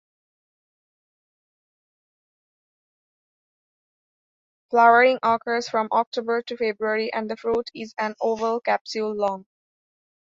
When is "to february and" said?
6.41-7.29